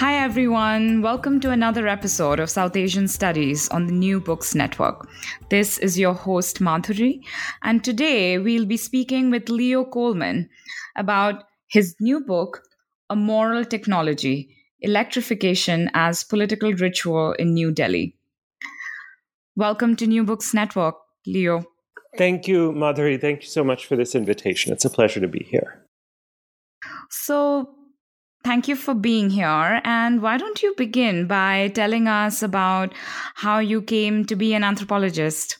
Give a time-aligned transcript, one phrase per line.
[0.00, 1.02] Hi, everyone.
[1.02, 5.06] Welcome to another episode of South Asian Studies on the New Books Network.
[5.50, 7.20] This is your host, Madhuri,
[7.62, 10.48] and today we'll be speaking with Leo Coleman
[10.96, 12.62] about his new book,
[13.10, 18.16] A Moral Technology Electrification as Political Ritual in New Delhi.
[19.54, 20.94] Welcome to New Books Network,
[21.26, 21.62] Leo.
[22.16, 23.20] Thank you, Madhuri.
[23.20, 24.72] Thank you so much for this invitation.
[24.72, 25.84] It's a pleasure to be here.
[27.10, 27.74] So,
[28.42, 29.80] Thank you for being here.
[29.84, 32.94] And why don't you begin by telling us about
[33.34, 35.58] how you came to be an anthropologist?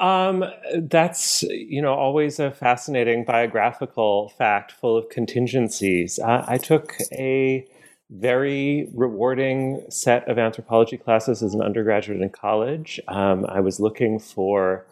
[0.00, 0.44] Um,
[0.76, 6.18] that's you know always a fascinating biographical fact full of contingencies.
[6.18, 7.64] Uh, I took a
[8.10, 13.00] very rewarding set of anthropology classes as an undergraduate in college.
[13.06, 14.84] Um, I was looking for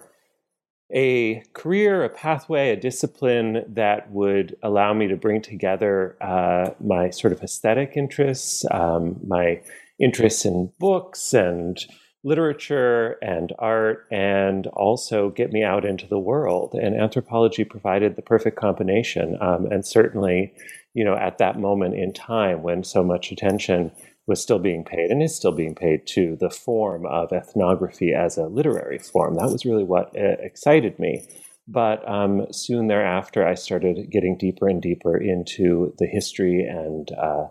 [0.93, 7.11] a career, a pathway, a discipline that would allow me to bring together uh, my
[7.11, 9.61] sort of aesthetic interests, um, my
[9.99, 11.87] interests in books and
[12.25, 16.75] literature and art, and also get me out into the world.
[16.75, 19.37] And anthropology provided the perfect combination.
[19.41, 20.53] Um, and certainly,
[20.95, 23.91] you know, at that moment in time when so much attention
[24.27, 28.37] was still being paid and is still being paid to the form of ethnography as
[28.37, 29.35] a literary form.
[29.35, 31.27] That was really what uh, excited me.
[31.69, 37.47] But um, soon thereafter, I started getting deeper and deeper into the history and uh,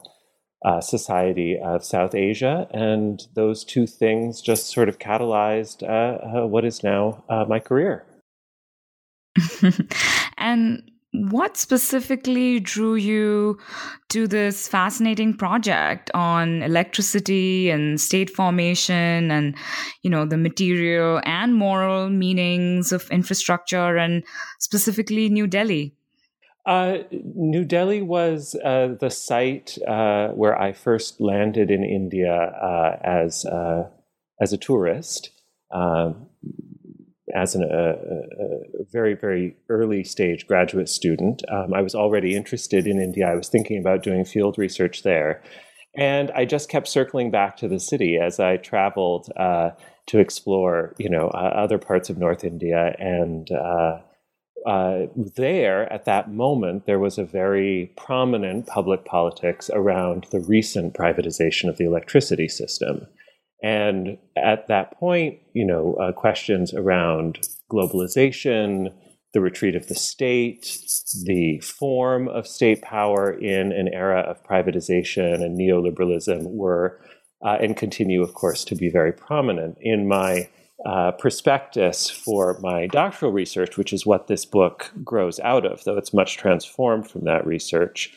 [0.64, 2.68] uh, society of South Asia.
[2.72, 7.60] And those two things just sort of catalyzed uh, uh, what is now uh, my
[7.60, 8.06] career.
[10.38, 13.58] and what specifically drew you
[14.10, 19.56] to this fascinating project on electricity and state formation and
[20.04, 24.24] you know the material and moral meanings of infrastructure and
[24.60, 25.94] specifically new delhi
[26.64, 32.98] uh, New Delhi was uh, the site uh, where I first landed in India uh,
[33.04, 33.90] as uh,
[34.40, 35.32] as a tourist.
[35.72, 36.28] Um,
[37.34, 41.44] as an, a, a, very, very early stage graduate student.
[41.50, 43.28] Um, I was already interested in India.
[43.28, 45.42] I was thinking about doing field research there.
[45.96, 49.72] And I just kept circling back to the city as I traveled uh,
[50.08, 52.96] to explore, you know, uh, other parts of North India.
[53.00, 54.00] And uh,
[54.66, 60.94] uh there, at that moment, there was a very prominent public politics around the recent
[60.94, 63.08] privatization of the electricity system.
[63.64, 68.92] And at that point, you know, uh, questions around globalization,
[69.34, 70.80] the retreat of the state,
[71.26, 77.00] the form of state power in an era of privatization and neoliberalism were
[77.44, 79.78] uh, and continue, of course, to be very prominent.
[79.82, 80.50] In my
[80.86, 85.98] uh, prospectus for my doctoral research, which is what this book grows out of, though
[85.98, 88.14] it's much transformed from that research,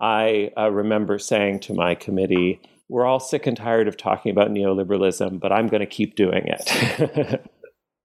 [0.00, 2.60] I uh, remember saying to my committee,
[2.92, 6.42] we're all sick and tired of talking about neoliberalism, but I'm going to keep doing
[6.46, 7.50] it.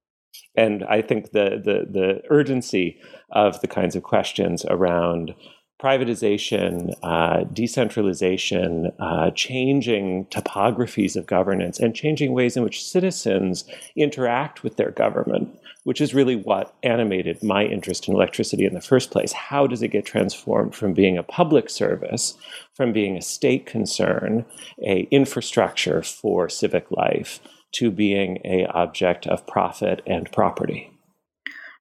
[0.55, 2.97] and I think the, the, the urgency
[3.31, 5.35] of the kinds of questions around
[5.83, 13.65] privatization, uh, decentralization, uh, changing topographies of governance, and changing ways in which citizens
[13.97, 18.81] interact with their government, which is really what animated my interest in electricity in the
[18.81, 19.31] first place.
[19.31, 22.33] How does it get transformed from being a public service,
[22.73, 24.45] from being a state concern,
[24.85, 27.39] a infrastructure for civic life,
[27.75, 30.91] to being a object of profit and property?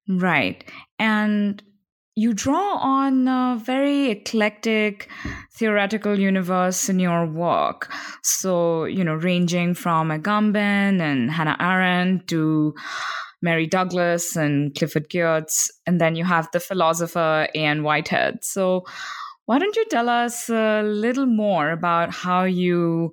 [0.08, 0.62] Right.
[1.00, 1.60] And
[2.14, 5.10] you draw on a very eclectic
[5.58, 7.92] theoretical universe in your work.
[8.22, 12.72] So, you know, ranging from Agamben and Hannah Arendt to
[13.42, 15.70] Mary Douglas and Clifford Geertz.
[15.86, 17.82] And then you have the philosopher A.N.
[17.82, 18.44] Whitehead.
[18.44, 18.84] So,
[19.46, 23.12] why don't you tell us a little more about how you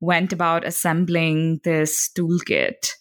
[0.00, 2.94] went about assembling this toolkit?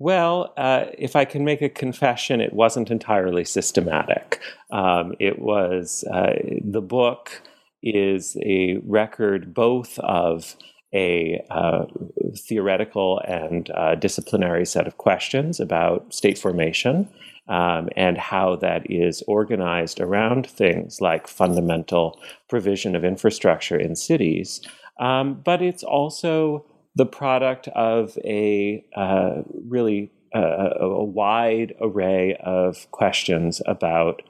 [0.00, 4.40] Well, uh, if I can make a confession, it wasn't entirely systematic.
[4.72, 7.42] Um, it was uh, the book
[7.82, 10.56] is a record both of
[10.94, 11.84] a uh,
[12.36, 17.08] theoretical and uh, disciplinary set of questions about state formation
[17.48, 24.60] um, and how that is organized around things like fundamental provision of infrastructure in cities.
[25.00, 26.64] Um, but it's also
[26.94, 34.22] the product of a uh, really uh, a wide array of questions about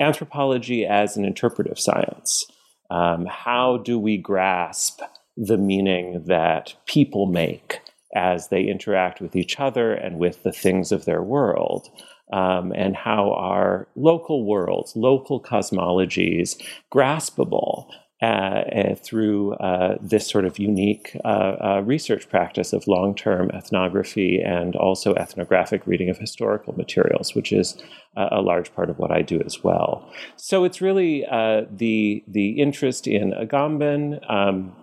[0.00, 2.44] anthropology as an interpretive science.
[2.88, 5.00] Um, how do we grasp
[5.46, 7.80] the meaning that people make
[8.14, 11.88] as they interact with each other and with the things of their world?
[12.32, 16.56] Um, and how our local worlds, local cosmologies
[16.94, 17.88] graspable
[18.22, 23.50] uh, uh, through uh, this sort of unique uh, uh research practice of long term
[23.52, 27.82] ethnography and also ethnographic reading of historical materials, which is
[28.16, 30.06] a large part of what I do as well.
[30.36, 34.76] So it's really uh, the, the interest in Agamben, um,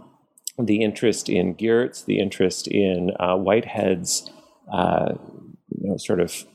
[0.57, 4.29] the interest in Geertz, the interest in Whitehead's
[4.71, 6.45] you know, sort of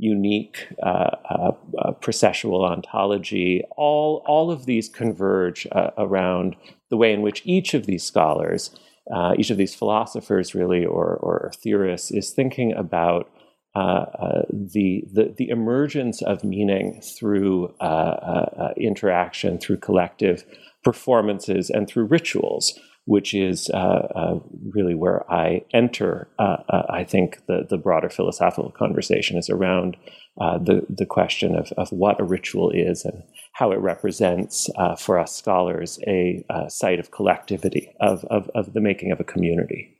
[0.00, 6.56] unique uh, uh, uh, processual ontology, all, all of these converge uh, around
[6.88, 8.70] the way in which each of these scholars,
[9.14, 13.30] uh, each of these philosophers, really, or, or theorists, is thinking about
[13.74, 14.06] uh,
[14.50, 17.72] the, the, the emergence of meaning through
[18.78, 20.44] interaction, through collective
[20.82, 22.78] performances, and through rituals
[23.10, 24.38] which is uh, uh,
[24.72, 26.28] really where I enter.
[26.38, 26.58] Uh,
[26.88, 29.96] I think the the broader philosophical conversation is around
[30.38, 33.24] the the question of of what a ritual is and
[33.54, 39.10] how it represents for us scholars a, site of collectivity of, of of the making
[39.10, 39.98] of a community.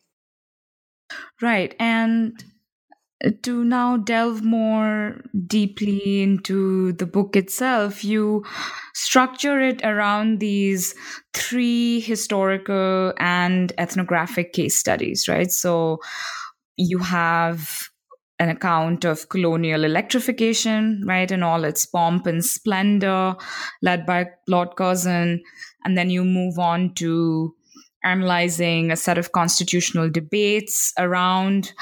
[1.43, 2.45] Right, and
[3.43, 8.45] to now delve more deeply into the book itself, you
[8.95, 10.95] structure it around these
[11.35, 15.51] three historical and ethnographic case studies, right?
[15.51, 15.99] So
[16.77, 17.89] you have
[18.39, 23.37] an account of colonial electrification, right, in all its pomp and splendor,
[23.83, 25.43] led by Lord Curzon.
[25.85, 27.55] And then you move on to
[28.03, 31.75] analyzing a set of constitutional debates around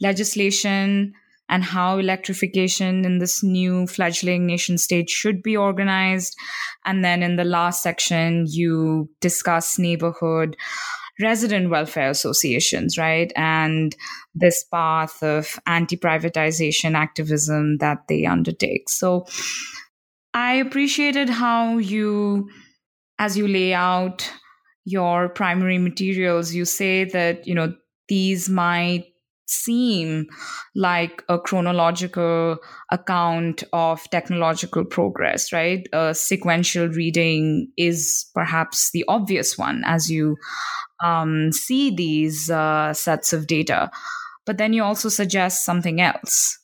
[0.00, 1.14] legislation
[1.48, 6.36] and how electrification in this new fledgling nation state should be organized.
[6.84, 10.56] And then in the last section, you discuss neighborhood
[11.20, 13.32] resident welfare associations, right?
[13.34, 13.96] And
[14.34, 18.88] this path of anti privatization activism that they undertake.
[18.88, 19.26] So
[20.34, 22.50] I appreciated how you,
[23.18, 24.30] as you lay out
[24.84, 27.74] your primary materials, you say that, you know,
[28.08, 29.06] these might
[29.50, 30.26] seem
[30.74, 32.58] like a chronological
[32.90, 35.86] account of technological progress, right?
[35.92, 40.36] A sequential reading is perhaps the obvious one as you
[41.02, 43.90] um, see these uh, sets of data.
[44.46, 46.58] But then you also suggest something else.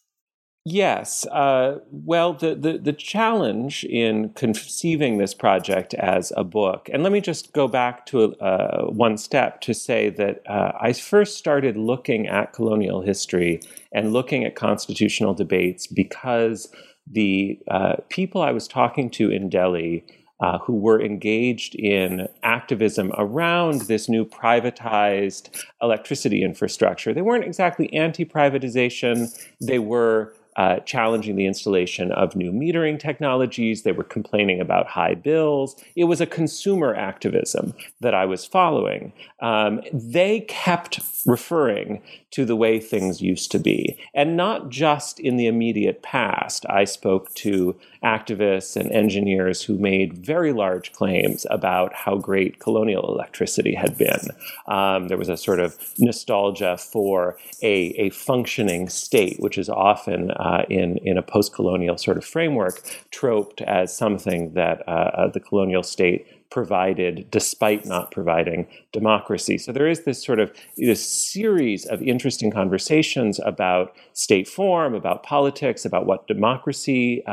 [0.67, 1.27] Yes.
[1.27, 7.13] Uh, well, the, the, the, challenge in conceiving this project as a book, and let
[7.13, 11.77] me just go back to uh, one step to say that uh, I first started
[11.77, 13.61] looking at colonial history
[13.93, 16.73] and looking at constitutional debates because
[17.07, 20.07] the uh, people I was talking to in Delhi
[20.41, 27.13] uh, who were engaged in activism around this new privatized electricity infrastructure.
[27.13, 29.31] They weren't exactly anti privatization,
[29.61, 33.83] they were uh, challenging the installation of new metering technologies.
[33.83, 35.77] They were complaining about high bills.
[35.97, 39.13] It was a consumer activism that I was following.
[39.41, 45.37] Um, they kept referring to the way things used to be, and not just in
[45.37, 46.67] the immediate past.
[46.69, 53.09] I spoke to activists and engineers who made very large claims about how great colonial
[53.09, 54.29] electricity had been.
[54.67, 60.31] Um, there was a sort of nostalgia for a, a functioning state, which is often
[60.45, 65.29] uh, in, in a post colonial sort of framework troped as something that uh, uh,
[65.29, 69.59] the colonial state provided despite not providing democracy.
[69.59, 75.25] So there is this sort of this series of interesting conversations about state form, about
[75.25, 77.31] politics, about what democracy, uh,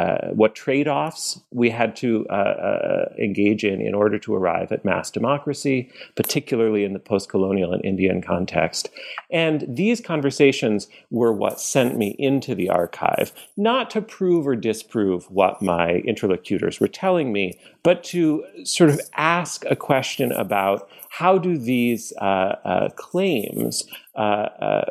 [0.00, 4.72] uh, what trade offs we had to uh, uh, engage in in order to arrive
[4.72, 8.90] at mass democracy, particularly in the post colonial and Indian context.
[9.30, 15.30] And these conversations were what sent me into the archive, not to prove or disprove
[15.30, 17.52] what my interlocutors were telling me,
[17.84, 23.86] but to sort of ask a question about how do these uh, uh, claims,
[24.16, 24.90] uh, uh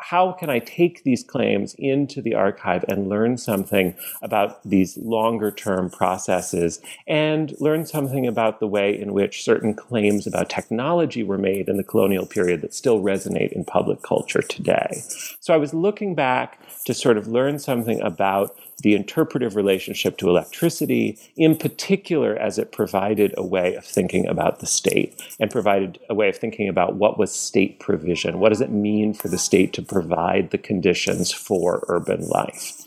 [0.00, 5.50] how can I take these claims into the archive and learn something about these longer
[5.50, 11.38] term processes and learn something about the way in which certain claims about technology were
[11.38, 15.02] made in the colonial period that still resonate in public culture today.
[15.38, 20.28] So I was looking back to sort of learn something about the interpretive relationship to
[20.28, 25.98] electricity, in particular as it provided a way of thinking about the state and provided
[26.08, 28.38] a way of thinking about what was state provision.
[28.38, 32.84] What does it mean for the state to provide the conditions for urban life?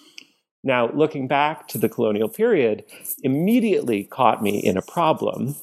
[0.64, 2.86] Now, looking back to the colonial period,
[3.22, 5.56] immediately caught me in a problem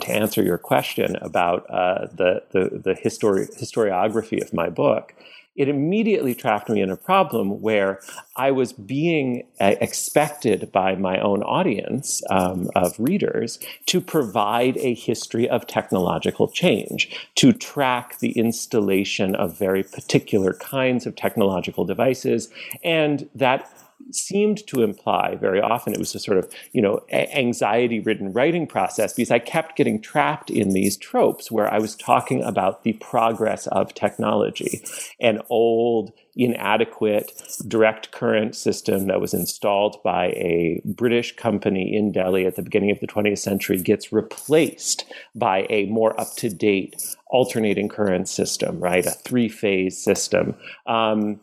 [0.00, 5.14] to answer your question about uh, the, the, the histori- historiography of my book,
[5.60, 8.00] it immediately trapped me in a problem where
[8.34, 14.94] I was being uh, expected by my own audience um, of readers to provide a
[14.94, 22.48] history of technological change, to track the installation of very particular kinds of technological devices,
[22.82, 23.70] and that
[24.10, 28.66] seemed to imply very often it was a sort of you know anxiety ridden writing
[28.66, 32.92] process because i kept getting trapped in these tropes where i was talking about the
[32.94, 34.82] progress of technology
[35.20, 37.32] an old inadequate
[37.68, 42.90] direct current system that was installed by a british company in delhi at the beginning
[42.90, 45.04] of the 20th century gets replaced
[45.34, 46.96] by a more up-to-date
[47.28, 49.06] alternating current system right?
[49.06, 50.54] A three-phase system.
[50.86, 51.40] Um,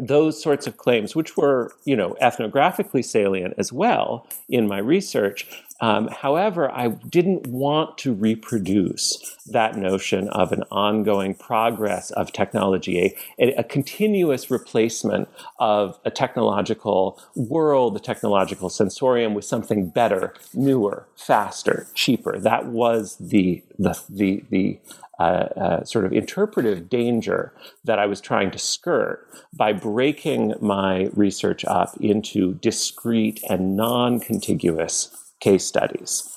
[0.00, 5.46] those sorts of claims, which were, you know, ethnographically salient as well in my research.
[5.82, 13.16] Um, however, I didn't want to reproduce that notion of an ongoing progress of technology,
[13.38, 15.28] a, a continuous replacement
[15.58, 22.38] of a technological world, a technological sensorium with something better, newer, faster, cheaper.
[22.38, 24.78] That was the the the, the
[25.24, 27.52] uh, sort of interpretive danger
[27.84, 34.20] that I was trying to skirt by breaking my research up into discrete and non
[34.20, 36.36] contiguous case studies.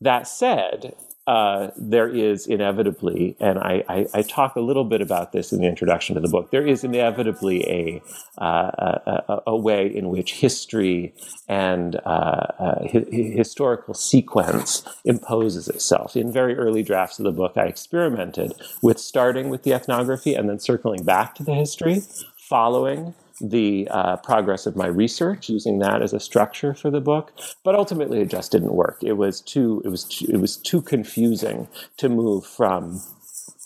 [0.00, 0.94] That said,
[1.26, 5.60] uh, there is inevitably, and I, I, I, talk a little bit about this in
[5.60, 8.02] the introduction to the book, there is inevitably a,
[8.42, 8.98] uh,
[9.28, 11.14] a, a, way in which history
[11.46, 16.16] and uh, uh hi- historical sequence imposes itself.
[16.16, 20.48] In very early drafts of the book, I experimented with starting with the ethnography and
[20.48, 22.02] then circling back to the history,
[22.36, 27.32] following the uh, progress of my research using that as a structure for the book.
[27.64, 28.98] But ultimately it just didn't work.
[29.02, 31.68] It was too it was too, it was too confusing
[31.98, 33.02] to move from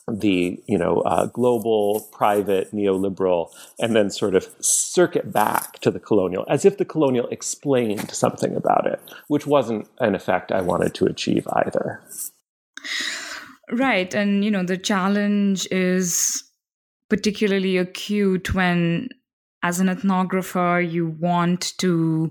[0.09, 5.99] the you know uh, global private neoliberal and then sort of circuit back to the
[5.99, 10.95] colonial as if the colonial explained something about it which wasn't an effect i wanted
[10.95, 12.01] to achieve either.
[13.71, 14.15] Right.
[14.15, 16.43] And you know the challenge is
[17.09, 19.09] particularly acute when
[19.63, 22.31] as an ethnographer, you want to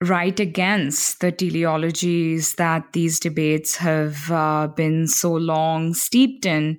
[0.00, 6.78] write against the teleologies that these debates have uh, been so long steeped in.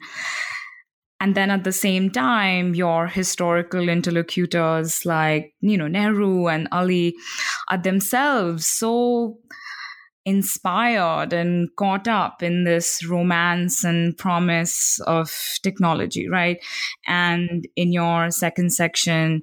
[1.22, 7.13] And then at the same time, your historical interlocutors like, you know, Nehru and Ali
[7.69, 9.38] are themselves so
[10.29, 15.33] inspired and caught up in this romance and promise of
[15.63, 16.63] technology, right?
[17.07, 19.41] And in your second section,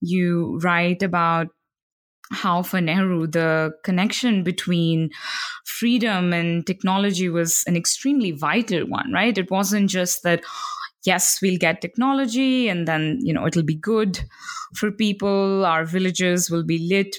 [0.00, 1.48] you write about
[2.32, 5.10] how for Nehru, the connection between
[5.64, 9.36] freedom and technology was an extremely vital one, right?
[9.38, 10.42] It wasn't just that,
[11.04, 14.20] yes, we'll get technology and then, you know, it'll be good
[14.74, 17.16] for people, our villages will be lit,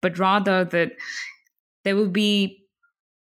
[0.00, 0.92] but rather that
[1.84, 2.64] there will be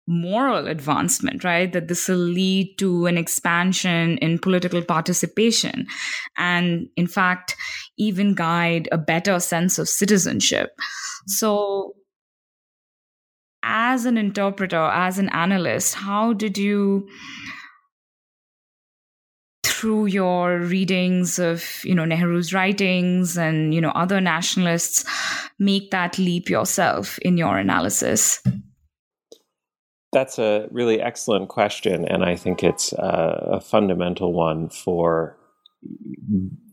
[0.09, 1.73] moral advancement, right?
[1.73, 5.87] That this will lead to an expansion in political participation
[6.37, 7.57] and, in fact,
[7.99, 10.71] even guide a better sense of citizenship.
[11.27, 11.95] So,
[13.63, 17.09] as an interpreter, as an analyst, how did you?
[19.87, 25.05] Through your readings of you know Nehru's writings and you know other nationalists
[25.61, 28.43] make that leap yourself in your analysis?
[30.13, 35.39] That's a really excellent question, and I think it's a, a fundamental one for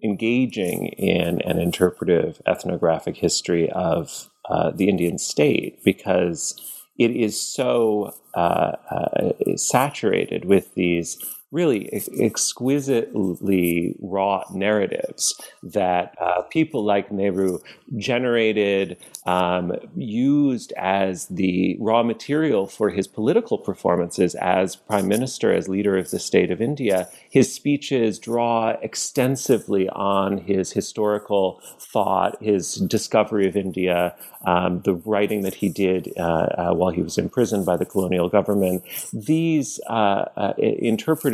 [0.04, 6.60] engaging in an interpretive ethnographic history of uh, the Indian state because
[6.98, 11.20] it is so uh, uh, saturated with these
[11.54, 11.88] really
[12.20, 17.60] exquisitely wrought narratives that uh, people like Nehru
[17.96, 25.70] generated, um, used as the raw material for his political performances as prime minister, as
[25.70, 27.08] leader of the state of India.
[27.30, 35.44] His speeches draw extensively on his historical thought, his discovery of India, um, the writing
[35.44, 38.84] that he did uh, uh, while he was imprisoned by the colonial government.
[39.14, 40.26] These uh,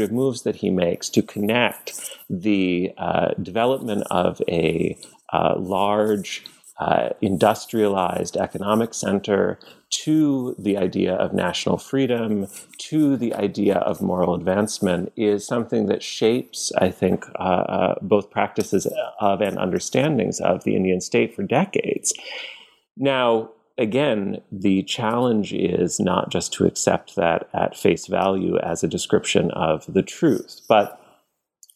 [0.09, 4.97] uh moves that he makes to connect the uh, development of a
[5.33, 6.43] uh, large
[7.21, 12.47] industrialized economic center to the idea of national freedom,
[12.77, 18.29] to the idea of moral advancement, is something that shapes, I think, uh, uh, both
[18.29, 18.87] practices
[19.19, 22.13] of and understandings of the Indian state for decades.
[22.95, 23.49] Now,
[23.79, 29.49] again, the challenge is not just to accept that at face value as a description
[29.51, 31.01] of the truth, but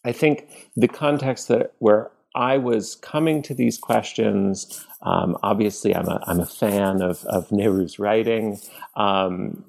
[0.06, 4.86] I think the context that where I was coming to these questions.
[5.04, 8.60] Um, obviously, I'm a, I'm a fan of, of Nehru's writing.
[8.96, 9.64] Um,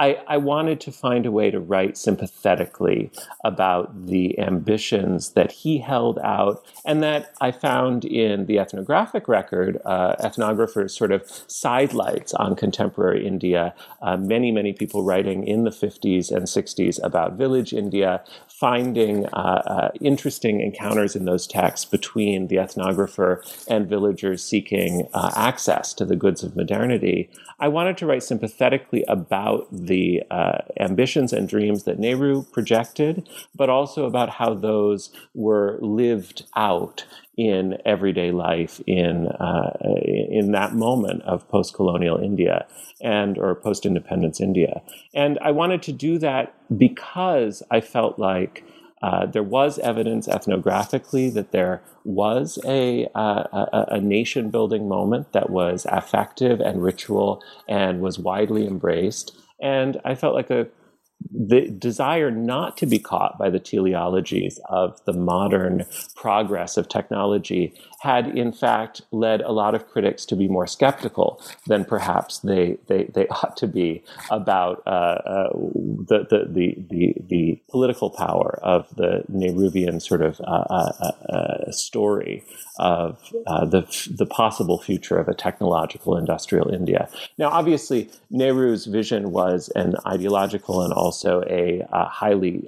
[0.00, 3.10] I, I, wanted to find a way to write sympathetically
[3.44, 9.78] about the ambitions that he held out and that I found in the ethnographic record,
[9.84, 13.74] uh, ethnographers sort of sidelights on contemporary India.
[14.00, 19.62] Uh, many, many people writing in the 50s and 60s about village India, finding uh,
[19.66, 26.06] uh, interesting encounters in those texts between the ethnographer and villagers seeking uh, access to
[26.06, 27.28] the goods of modernity.
[27.58, 33.68] I wanted to write sympathetically about the uh, ambitions and dreams that Nehru projected, but
[33.68, 37.04] also about how those were lived out
[37.36, 39.72] in everyday life in uh,
[40.38, 42.66] in that moment of post-colonial India
[43.00, 44.80] and or post-independence India.
[45.12, 46.54] And I wanted to do that
[46.86, 48.64] because I felt like
[49.02, 55.32] uh, there was evidence ethnographically that there was a, uh, a, a nation building moment
[55.32, 59.36] that was affective and ritual and was widely embraced.
[59.60, 60.66] And I felt like a
[61.30, 65.84] the desire not to be caught by the teleologies of the modern
[66.16, 71.42] progress of technology had in fact led a lot of critics to be more skeptical
[71.66, 77.14] than perhaps they, they, they ought to be about uh, uh, the, the, the, the,
[77.28, 82.42] the political power of the Nehruvian sort of uh, uh, uh, uh story
[82.78, 87.08] of the, the possible future of a technological industrial India.
[87.36, 92.64] Now, obviously, Nehru's vision was an ideological and also a highly,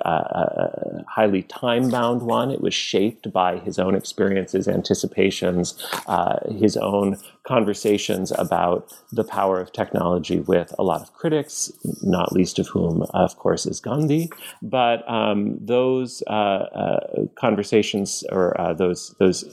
[1.17, 2.51] highly time bound one.
[2.51, 5.75] It was shaped by his own experiences, anticipations
[6.07, 12.33] uh, his own conversations about the power of technology with a lot of critics, not
[12.33, 14.31] least of whom, of course, is Gandhi.
[14.61, 19.45] But um, those uh, uh, conversations or uh, those those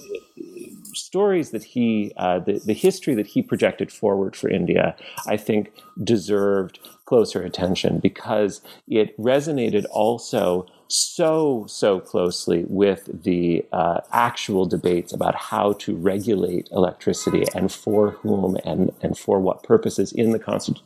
[0.94, 4.96] stories that he, uh, the, the history that he projected forward for India,
[5.28, 5.72] I think
[6.04, 15.14] deserved closer attention because it resonated also so, so closely with the uh, actual debates
[15.14, 20.40] about how to regulate electricity and for whom and, and for what purposes in the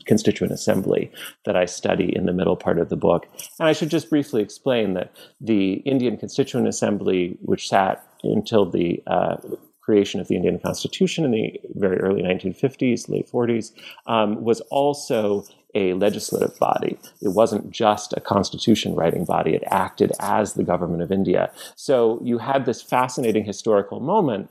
[0.06, 1.10] Constituent Assembly
[1.46, 3.28] that I study in the middle part of the book.
[3.60, 9.02] And I should just briefly explain that the Indian Constituent Assembly, which sat until the
[9.08, 9.38] uh,
[9.84, 13.72] creation of the Indian Constitution in the very early 1950s, late 40s,
[14.08, 16.98] um, was also a legislative body.
[17.22, 21.52] It wasn't just a constitution writing body, it acted as the government of India.
[21.76, 24.50] So you had this fascinating historical moment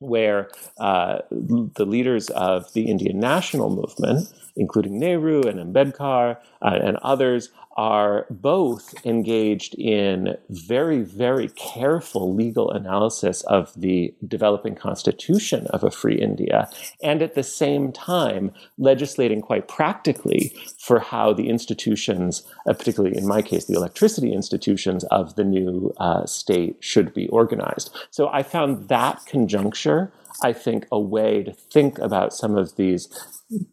[0.00, 0.48] where
[0.78, 7.50] uh, the leaders of the Indian national movement, including Nehru and Ambedkar uh, and others,
[7.76, 15.90] are both engaged in very, very careful legal analysis of the developing constitution of a
[15.90, 16.68] free India,
[17.02, 23.26] and at the same time legislating quite practically for how the institutions, uh, particularly in
[23.26, 27.90] my case, the electricity institutions of the new uh, state should be organized.
[28.10, 33.08] So I found that conjuncture I think, a way to think about some of these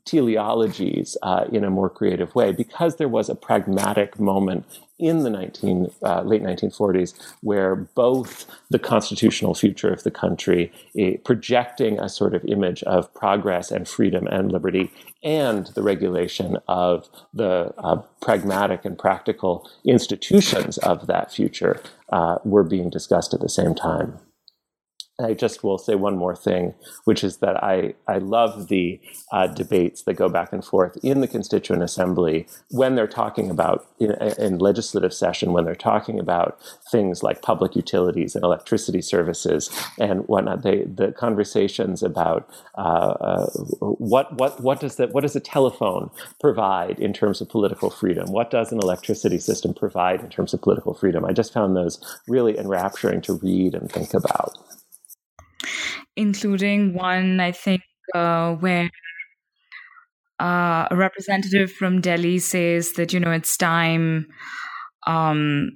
[0.06, 4.66] teleologies uh, in a more creative way because there was a pragmatic moment
[5.00, 11.16] in the 19, uh, late 1940s where both the constitutional future of the country, eh,
[11.26, 14.92] projecting a sort of image of progress and freedom and liberty,
[15.24, 22.64] and the regulation of the uh, pragmatic and practical institutions of that future uh, were
[22.64, 24.20] being discussed at the same time.
[25.20, 26.74] I just will say one more thing,
[27.06, 29.00] which is that I, I love the
[29.32, 33.88] uh, debates that go back and forth in the Constituent Assembly when they're talking about,
[34.00, 36.60] in, in, legislative session, when they're talking about
[36.92, 39.70] things like public utilities and electricity services
[40.00, 40.64] and whatnot.
[40.64, 43.46] They, the conversations about uh, uh,
[43.80, 48.32] what, what, what, does the, what does a telephone provide in terms of political freedom?
[48.32, 51.26] What does an electricity system provide in terms of political freedom?
[51.26, 54.58] I just found those really enrapturing to read and think about
[56.16, 57.82] including one, I think,
[58.14, 58.90] uh, where
[60.40, 64.28] uh, a representative from Delhi says that, you know, it's time.
[65.06, 65.72] Um,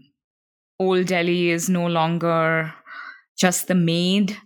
[0.79, 2.73] Old Delhi is no longer
[3.37, 4.37] just the maid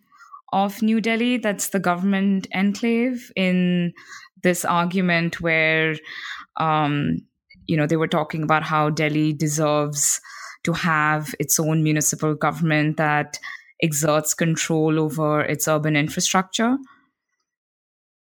[0.52, 1.38] of New Delhi.
[1.38, 3.94] That's the government enclave in
[4.44, 5.96] this argument where,
[6.60, 7.18] um,
[7.68, 10.20] you know, they were talking about how Delhi deserves
[10.64, 13.40] to have its own municipal government that
[13.82, 16.78] exerts control over its urban infrastructure.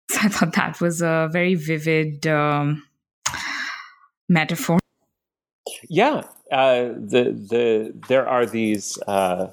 [0.10, 2.84] So I thought that was a very vivid um,
[4.30, 4.80] metaphor.
[5.90, 8.98] Yeah, uh, the the there are these.
[9.08, 9.48] Uh,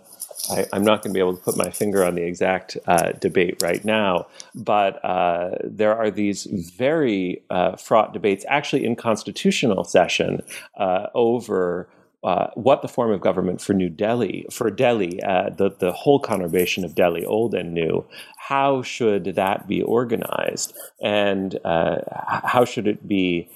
[0.51, 3.13] I, am not going to be able to put my finger on the exact uh,
[3.13, 9.85] debate right now, but uh, there are these very uh, fraught debates, actually in constitutional
[9.85, 10.43] session,
[10.77, 11.89] uh, over
[12.25, 16.21] uh, what the form of government for New Delhi, for Delhi, uh, the, the whole
[16.21, 18.05] conurbation of Delhi, old and new,
[18.37, 20.75] how should that be organized?
[21.03, 21.99] And uh,
[22.45, 23.49] how should it be?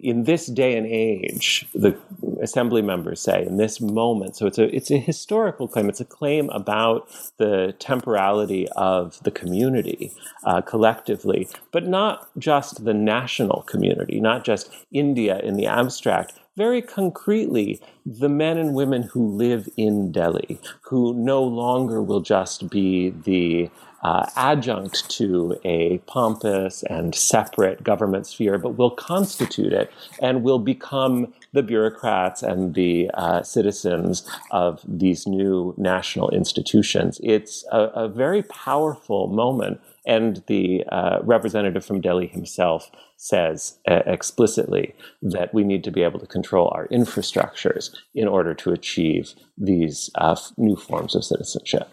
[0.00, 1.96] In this day and age, the
[2.40, 5.88] assembly members say, in this moment, so it's a it's a historical claim.
[5.88, 10.12] It's a claim about the temporality of the community
[10.44, 16.34] uh, collectively, but not just the national community, not just India in the abstract.
[16.58, 22.68] Very concretely, the men and women who live in Delhi, who no longer will just
[22.68, 23.70] be the
[24.02, 30.58] uh, adjunct to a pompous and separate government sphere, but will constitute it and will
[30.58, 37.20] become the bureaucrats and the uh, citizens of these new national institutions.
[37.22, 39.80] It's a, a very powerful moment.
[40.06, 46.02] And the uh, representative from Delhi himself says uh, explicitly that we need to be
[46.02, 51.92] able to control our infrastructures in order to achieve these uh, new forms of citizenship.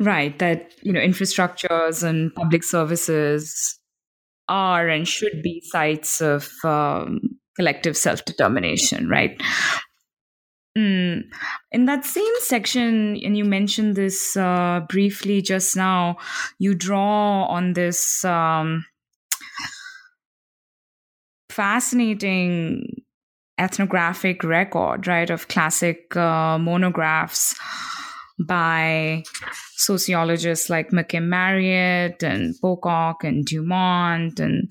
[0.00, 3.78] Right, that you know infrastructures and public services
[4.48, 7.20] are and should be sites of um,
[7.56, 9.40] collective self determination, right?
[10.76, 11.24] Mm.
[11.72, 16.16] In that same section, and you mentioned this uh, briefly just now,
[16.58, 18.84] you draw on this um,
[21.50, 23.02] fascinating
[23.58, 27.54] ethnographic record, right, of classic uh, monographs
[28.46, 29.22] by
[29.76, 34.40] sociologists like McKim Marriott and Pocock and Dumont.
[34.40, 34.70] And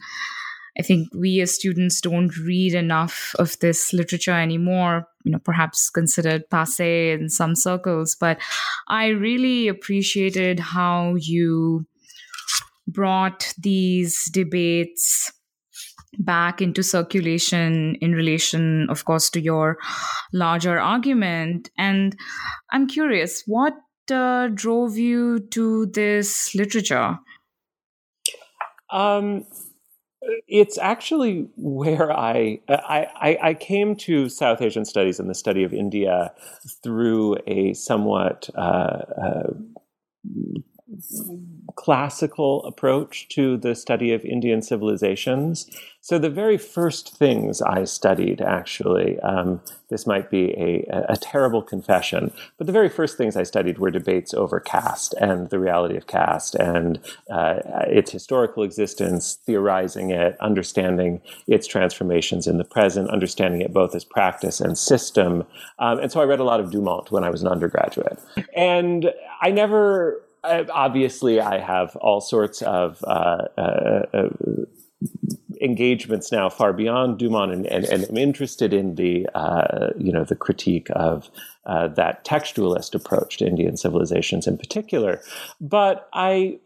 [0.78, 5.90] I think we as students don't read enough of this literature anymore, you know, perhaps
[5.90, 8.16] considered passe in some circles.
[8.20, 8.40] But
[8.88, 11.86] I really appreciated how you
[12.88, 15.32] brought these debates
[16.18, 19.78] back into circulation in relation, of course, to your
[20.34, 21.70] larger argument.
[21.78, 22.16] And
[22.72, 23.74] I'm curious, what
[24.12, 27.20] uh, drove you to this literature?
[28.92, 29.46] Um,
[30.48, 35.74] it's actually where I, I I came to South Asian studies and the study of
[35.74, 36.34] India
[36.84, 38.60] through a somewhat uh,
[39.22, 39.54] uh,
[41.76, 45.70] classical approach to the study of Indian civilizations.
[46.02, 51.62] So, the very first things I studied, actually, um, this might be a, a, terrible
[51.62, 55.98] confession, but the very first things I studied were debates over caste and the reality
[55.98, 57.00] of caste and
[57.30, 63.94] uh, its historical existence, theorizing it, understanding its transformations in the present, understanding it both
[63.94, 65.46] as practice and system.
[65.80, 68.20] Um, and so I read a lot of Dumont when I was an undergraduate.
[68.56, 74.30] And I never obviously, I have all sorts of uh, uh, uh,
[75.62, 80.24] engagements now far beyond Dumont, and, and, and I'm interested in the uh, you know
[80.24, 81.30] the critique of
[81.66, 85.22] uh, that textualist approach to Indian civilizations in particular.
[85.60, 86.60] But I,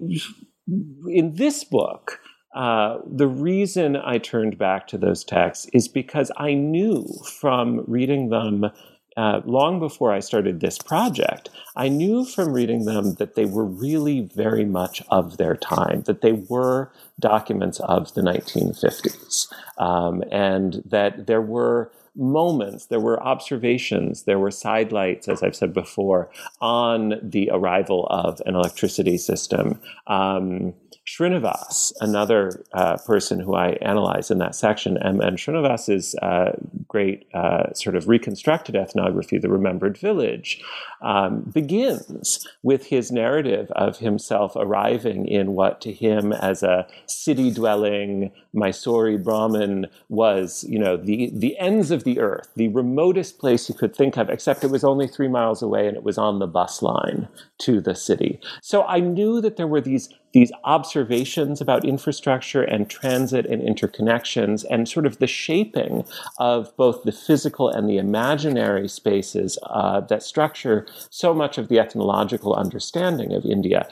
[1.08, 2.20] in this book.
[2.56, 7.08] Uh, the reason I turned back to those texts is because I knew
[7.40, 8.70] from reading them
[9.18, 13.66] uh, long before I started this project, I knew from reading them that they were
[13.66, 19.48] really very much of their time, that they were documents of the 1950s,
[19.78, 25.74] um, and that there were moments, there were observations, there were sidelights, as I've said
[25.74, 26.30] before,
[26.62, 29.80] on the arrival of an electricity system.
[30.08, 30.74] Um,
[31.06, 36.54] Srinivas, another uh, person who I analyze in that section, and, and Srinivas's uh,
[36.88, 40.64] great uh, sort of reconstructed ethnography, The Remembered Village,
[41.02, 47.52] um, begins with his narrative of himself arriving in what to him as a city
[47.52, 53.68] dwelling Mysore Brahmin was, you know, the, the ends of the earth, the remotest place
[53.68, 56.40] he could think of, except it was only three miles away and it was on
[56.40, 57.28] the bus line
[57.60, 58.40] to the city.
[58.62, 64.66] So I knew that there were these these observations about infrastructure and transit and interconnections
[64.70, 66.04] and sort of the shaping
[66.40, 71.80] of both the physical and the imaginary spaces uh, that structure so much of the
[71.80, 73.88] ethnological understanding of India,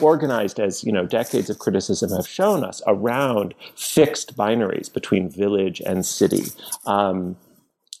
[0.00, 5.82] organized as you know decades of criticism have shown us around fixed binaries between village
[5.84, 6.44] and city.
[6.86, 7.36] Um,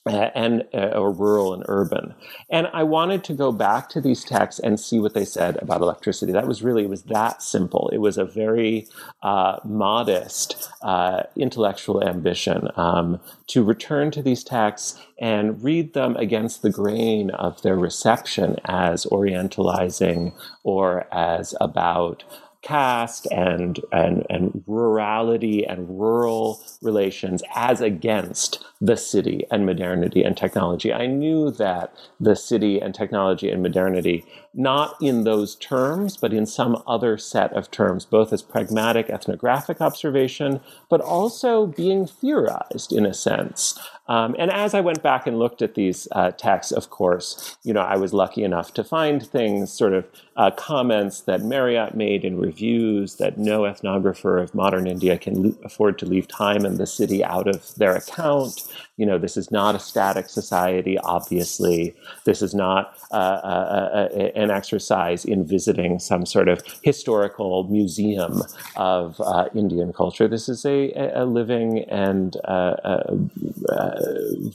[0.06, 2.14] uh, and uh, or rural and urban.
[2.48, 5.82] And I wanted to go back to these texts and see what they said about
[5.82, 6.32] electricity.
[6.32, 7.90] That was really it was that simple.
[7.92, 8.86] It was a very
[9.22, 16.62] uh, modest uh, intellectual ambition um, to return to these texts and read them against
[16.62, 20.32] the grain of their reception as orientalizing
[20.62, 22.24] or as about
[22.62, 30.36] caste and, and, and rurality and rural relations as against the city and modernity and
[30.36, 30.92] technology.
[30.92, 36.44] I knew that the city and technology and modernity, not in those terms, but in
[36.44, 43.06] some other set of terms, both as pragmatic ethnographic observation, but also being theorized in
[43.06, 43.78] a sense.
[44.08, 47.72] Um, and as I went back and looked at these uh, texts, of course, you
[47.72, 50.04] know, I was lucky enough to find things, sort of
[50.36, 55.96] uh, comments that Marriott made in reviews that no ethnographer of modern India can afford
[56.00, 58.66] to leave time in the city out of their account.
[59.00, 61.94] You know, this is not a static society, obviously.
[62.24, 68.42] This is not uh, uh, uh an exercise in visiting some sort of historical museum
[68.76, 70.28] of uh, Indian culture.
[70.28, 73.14] This is a, a living and uh,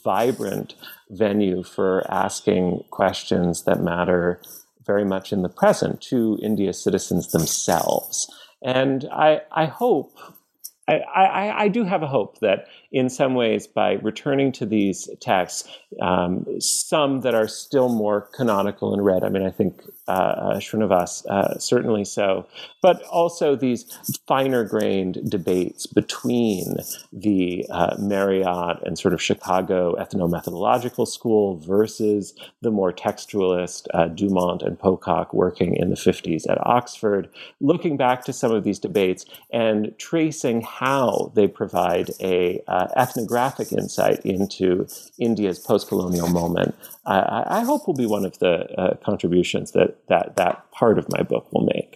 [0.03, 0.75] vibrant
[1.09, 4.39] venue for asking questions that matter
[4.85, 8.31] very much in the present to India's citizens themselves.
[8.61, 10.17] And I, I hope,
[10.87, 15.09] I, I, I do have a hope that in some ways by returning to these
[15.19, 15.67] texts,
[16.01, 19.21] um, some that are still more canonical and read.
[19.21, 22.47] I mean, I think uh, uh, Srinivas uh, certainly so,
[22.81, 23.83] but also these
[24.27, 26.75] finer grained debates between
[27.11, 34.61] the uh, Marriott and sort of Chicago ethnomethodological school versus the more textualist uh, Dumont
[34.61, 37.27] and Pocock working in the 50s at Oxford,
[37.59, 43.71] looking back to some of these debates and tracing how they provide a uh, ethnographic
[43.71, 44.87] insight into
[45.19, 50.35] India's post-colonial moment, I, I, hope will be one of the uh, contributions that, that
[50.35, 51.93] that part of my book will make.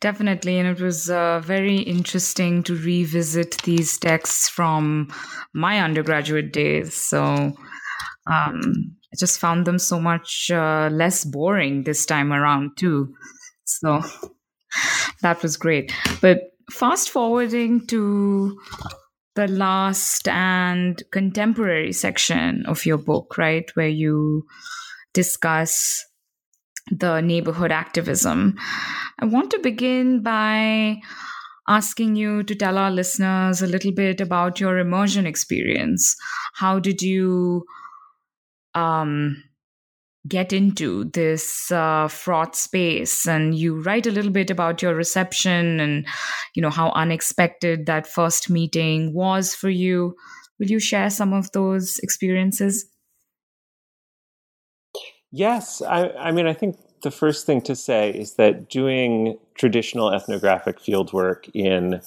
[0.00, 5.12] Definitely, and it was uh, very interesting to revisit these texts from
[5.54, 6.94] my undergraduate days.
[6.94, 7.22] So
[8.26, 13.14] um, I just found them so much uh, less boring this time around, too.
[13.64, 14.02] So
[15.22, 15.92] that was great.
[16.20, 18.58] But fast forwarding to
[19.34, 24.46] the last and contemporary section of your book, right, where you
[25.14, 26.04] discuss
[26.90, 28.58] the neighborhood activism,
[29.20, 30.96] I want to begin by
[31.68, 36.16] asking you to tell our listeners a little bit about your immersion experience.
[36.54, 37.64] How did you
[38.74, 39.42] um,
[40.28, 45.80] get into this uh, fraught space and you write a little bit about your reception
[45.80, 46.06] and
[46.54, 50.14] you know how unexpected that first meeting was for you.
[50.58, 52.86] Will you share some of those experiences?
[55.32, 55.82] Yes.
[55.82, 60.78] I, I mean i think the first thing to say is that doing traditional ethnographic
[60.78, 62.00] fieldwork in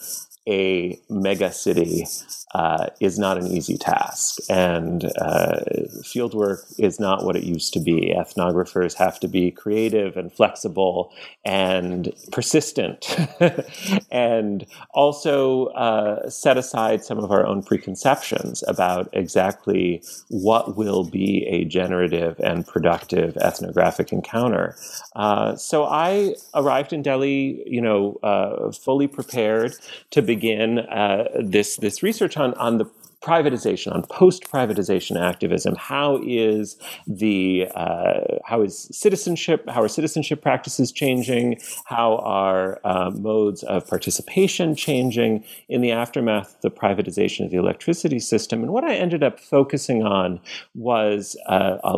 [0.48, 2.06] a mega city
[2.54, 4.40] uh, is not an easy task.
[4.50, 5.60] And uh,
[6.04, 8.14] fieldwork is not what it used to be.
[8.16, 11.12] Ethnographers have to be creative and flexible
[11.44, 13.18] and persistent,
[14.12, 21.46] and also uh, set aside some of our own preconceptions about exactly what will be
[21.48, 24.76] a generative and productive ethnographic encounter.
[25.16, 29.76] Uh, so I arrived in Delhi, you know, uh, fully prepared
[30.12, 31.24] to begin uh,
[31.56, 32.88] this this research on on the
[33.26, 35.74] privatization, on post-privatization activism.
[35.76, 39.68] How is the uh, how is citizenship?
[39.68, 41.60] How are citizenship practices changing?
[41.86, 47.58] How are uh, modes of participation changing in the aftermath of the privatization of the
[47.58, 48.62] electricity system?
[48.64, 50.40] And what I ended up focusing on
[50.76, 51.98] was uh, a,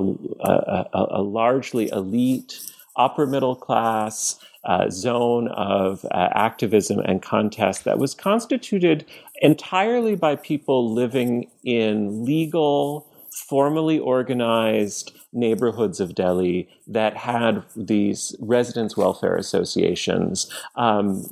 [0.53, 2.59] a, a largely elite,
[2.95, 9.05] upper middle class uh, zone of uh, activism and contest that was constituted
[9.41, 13.07] entirely by people living in legal,
[13.47, 20.51] formally organized neighborhoods of Delhi that had these residents' welfare associations.
[20.75, 21.25] Um,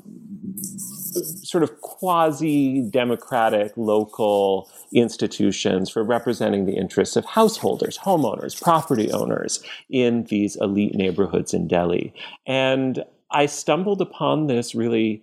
[1.44, 9.64] sort of quasi democratic local institutions for representing the interests of householders, homeowners, property owners
[9.90, 12.14] in these elite neighborhoods in Delhi.
[12.46, 13.04] And
[13.36, 15.22] I stumbled upon this really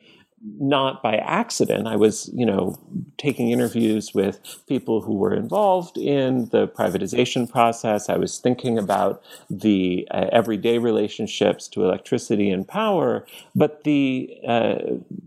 [0.59, 1.87] not by accident.
[1.87, 2.77] I was, you know,
[3.17, 8.09] taking interviews with people who were involved in the privatization process.
[8.09, 14.79] I was thinking about the uh, everyday relationships to electricity and power, but the uh,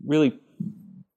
[0.05, 0.37] really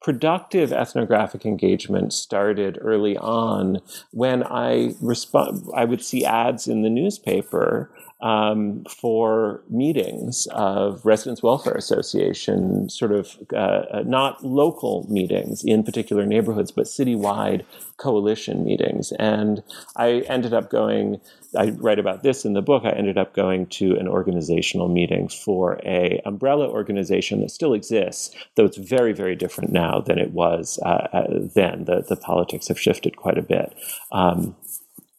[0.00, 3.80] productive ethnographic engagement started early on
[4.12, 11.42] when I respond I would see ads in the newspaper um, for meetings of Residents
[11.42, 17.64] Welfare Association, sort of uh, uh, not local meetings in particular neighborhoods, but citywide
[17.96, 19.12] coalition meetings.
[19.12, 19.62] And
[19.96, 21.20] I ended up going,
[21.56, 25.28] I write about this in the book, I ended up going to an organizational meeting
[25.28, 30.32] for a umbrella organization that still exists, though it's very, very different now than it
[30.32, 31.84] was uh, uh then.
[31.84, 33.74] The, the politics have shifted quite a bit.
[34.10, 34.56] Um,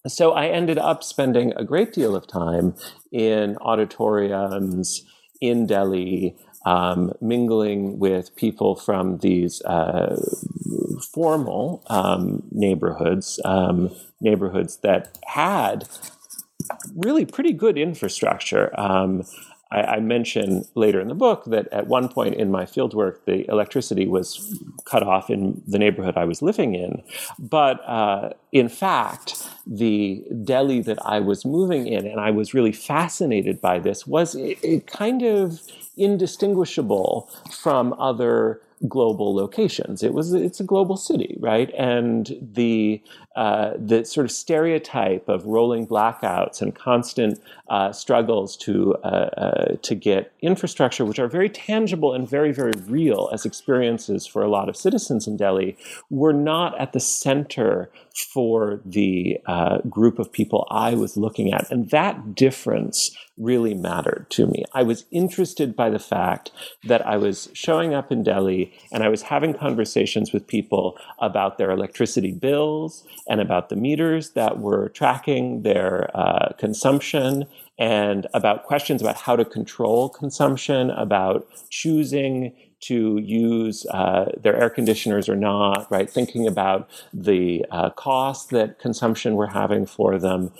[0.07, 2.75] so I ended up spending a great deal of time
[3.11, 5.03] in auditoriums
[5.41, 6.35] in Delhi,
[6.65, 10.21] um, mingling with people from these uh,
[11.13, 13.89] formal um, neighborhoods, um,
[14.21, 15.87] neighborhoods that had
[16.95, 18.77] really pretty good infrastructure.
[19.71, 23.47] I, I, mention later in the book that at one point in my fieldwork, the
[23.49, 27.03] electricity was cut off in the neighborhood I was living in.
[27.37, 32.71] But uh, in fact, the Delhi that I was moving in, and I was really
[32.71, 35.61] fascinated by this, was it, it kind of
[35.97, 40.03] indistinguishable from other global locations.
[40.03, 41.71] It was it's a global city, right?
[41.77, 43.01] And the
[43.35, 47.39] uh, the sort of stereotype of rolling blackouts and constant
[47.69, 52.73] uh, struggles to uh, uh, to get infrastructure, which are very tangible and very very
[52.87, 55.77] real as experiences for a lot of citizens in Delhi,
[56.09, 57.91] were not at the center
[58.33, 64.27] for the uh, group of people I was looking at, and that difference really mattered
[64.29, 64.65] to me.
[64.73, 66.51] I was interested by the fact
[66.83, 71.57] that I was showing up in Delhi and I was having conversations with people about
[71.57, 77.45] their electricity bills and about the meters that were tracking their uh, consumption
[77.77, 84.69] and about questions about how to control consumption, about choosing to use uh, their air
[84.69, 86.09] conditioners or not, right?
[86.09, 90.51] Thinking about the uh, cost that consumption we're having for them.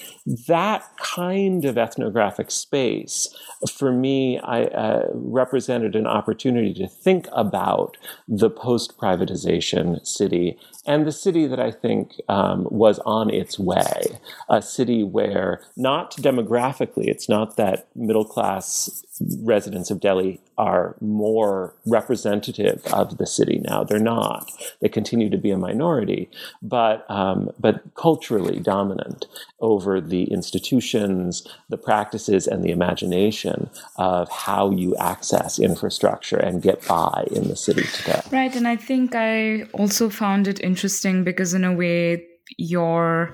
[0.47, 3.33] That kind of ethnographic space,
[3.71, 11.05] for me, I uh, represented an opportunity to think about the post privatization city and
[11.05, 17.07] the city that I think um, was on its way, a city where not demographically,
[17.07, 19.03] it's not that middle class
[19.41, 23.83] residents of Delhi are more representative of the city now.
[23.83, 24.51] They're not.
[24.81, 26.29] They continue to be a minority,
[26.61, 29.25] but um, but culturally dominant
[29.61, 36.85] over the institutions, the practices, and the imagination of how you access infrastructure and get
[36.87, 38.21] by in the city today.
[38.29, 42.25] Right, and I think I also found it interesting because in a way
[42.57, 43.33] your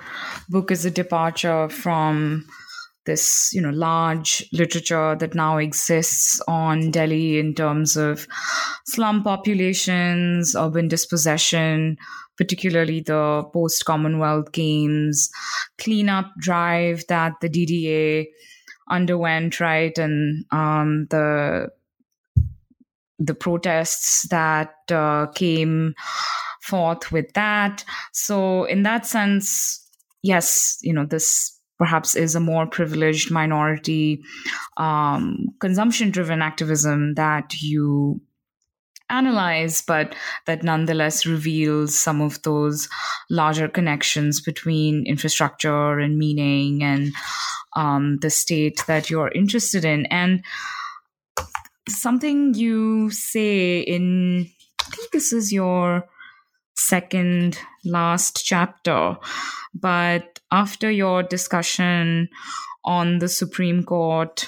[0.49, 2.45] book is a departure from
[3.05, 8.27] this you know large literature that now exists on Delhi in terms of
[8.85, 11.97] slum populations, urban dispossession,
[12.37, 15.29] particularly the post Commonwealth Games
[15.77, 18.27] cleanup drive that the DDA
[18.89, 21.69] underwent, right, and um, the
[23.17, 25.93] the protests that uh, came
[26.61, 27.85] forth with that.
[28.11, 29.87] So, in that sense,
[30.21, 34.21] yes, you know this perhaps is a more privileged minority
[34.77, 38.21] um, consumption driven activism that you
[39.09, 42.89] analyze, but that nonetheless reveals some of those
[43.29, 47.13] larger connections between infrastructure and meaning and
[47.75, 50.05] um, the state that you're interested in.
[50.07, 50.43] And
[51.87, 54.49] something you say in,
[54.81, 56.07] I think this is your
[56.75, 59.17] second last chapter.
[59.73, 62.29] But after your discussion
[62.83, 64.47] on the Supreme Court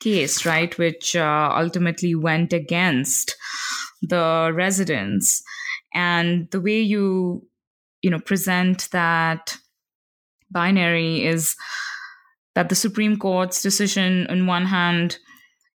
[0.00, 3.36] case, right, which uh, ultimately went against
[4.02, 5.42] the residents,
[5.94, 7.46] and the way you,
[8.02, 9.56] you know, present that
[10.50, 11.56] binary is
[12.54, 15.18] that the Supreme Court's decision, on one hand,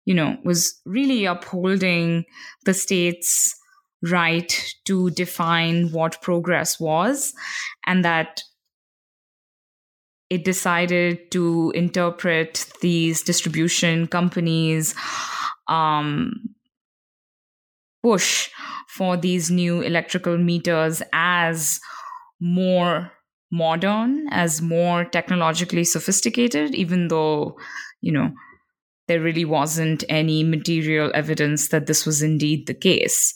[0.06, 2.26] you know, was really upholding
[2.66, 3.56] the state's
[4.04, 7.34] right to define what progress was,
[7.86, 8.42] and that
[10.30, 14.94] it decided to interpret these distribution companies'
[15.68, 16.34] um,
[18.04, 18.50] push
[18.90, 21.80] for these new electrical meters as
[22.40, 23.12] more
[23.52, 27.58] modern, as more technologically sophisticated, even though,
[28.02, 28.32] you know,
[29.08, 33.34] there really wasn't any material evidence that this was indeed the case,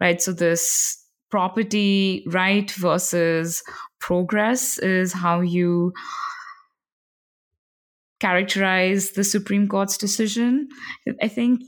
[0.00, 0.20] right?
[0.20, 3.62] So, this property right versus
[3.98, 5.92] progress is how you
[8.20, 10.68] characterize the Supreme Court's decision.
[11.22, 11.60] I think.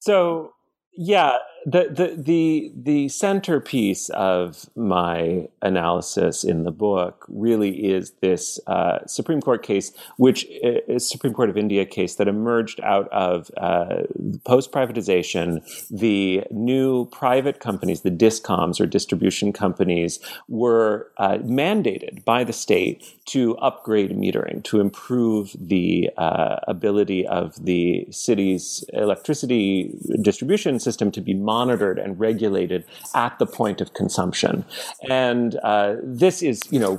[0.00, 0.52] So,
[0.96, 1.36] yeah,
[1.66, 9.00] the, the the the centerpiece of my analysis in the book really is this uh,
[9.06, 14.04] Supreme Court case, which is Supreme Court of India case that emerged out of uh,
[14.44, 15.60] post privatization.
[15.90, 23.04] The new private companies, the discoms or distribution companies, were uh, mandated by the state
[23.26, 31.20] to upgrade metering to improve the uh, ability of the city's electricity distribution system to
[31.20, 32.84] be monitored and regulated
[33.14, 34.64] at the point of consumption.
[35.08, 36.94] And uh, this is, you know,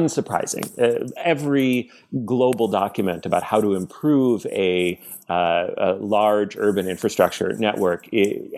[0.00, 0.64] unsurprising.
[0.84, 1.90] Uh, every
[2.24, 8.06] global document about how to improve a uh, a large urban infrastructure network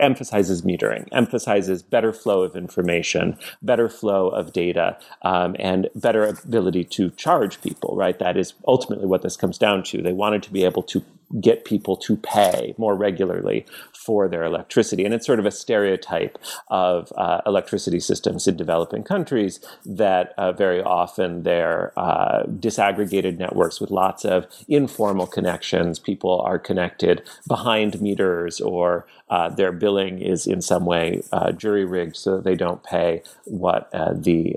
[0.09, 6.83] emphasizes metering, emphasizes better flow of information, better flow of data, um, and better ability
[6.83, 8.19] to charge people, right?
[8.19, 10.01] That is ultimately what this comes down to.
[10.01, 10.99] They wanted to be able to
[11.39, 15.03] get people to pay more regularly for their electricity.
[15.03, 20.51] And it's sort of a stereotype of uh, electricity systems in developing countries that uh,
[20.51, 25.97] very often they're uh, disaggregated networks with lots of informal connections.
[25.97, 31.83] People are connected behind meters or uh, their billing is in some way uh, jury
[31.83, 34.55] rigged so that they don't pay what uh, the,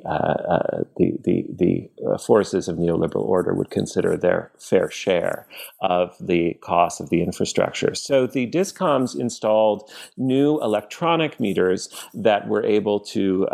[0.97, 5.47] the, the, the forces of neoliberal order would consider their fair share
[5.81, 7.95] of the cost of the infrastructure.
[7.95, 13.47] So the discoms installed new electronic meters that were able to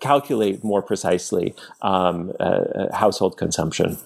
[0.00, 2.32] calculate more precisely um,
[2.92, 3.98] household consumption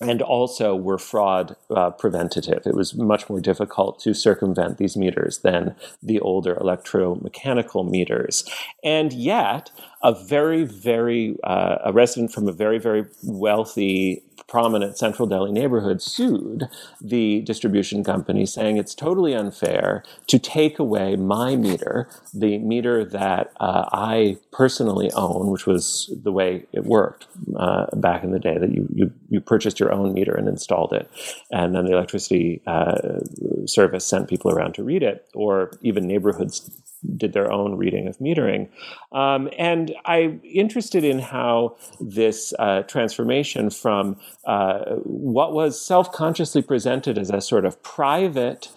[0.00, 2.66] and also were fraud uh, preventative.
[2.66, 8.44] It was much more difficult to circumvent these meters than the older electromechanical meters.
[8.82, 9.70] And yet,
[10.02, 16.02] a very, very, uh, a resident from a very, very wealthy prominent central Delhi neighborhood
[16.02, 16.68] sued
[17.00, 23.52] the distribution company, saying it's totally unfair to take away my meter, the meter that
[23.60, 27.26] uh, I personally own, which was the way it worked
[27.56, 30.92] uh, back in the day that you, you, you purchased your own meter and installed
[30.92, 31.10] it,
[31.50, 33.20] and then the electricity uh,
[33.66, 36.70] service sent people around to read it, or even neighborhoods
[37.16, 38.68] did their own reading of metering.
[39.12, 46.62] Um, and I'm interested in how this uh, transformation from uh, what was self consciously
[46.62, 48.68] presented as a sort of private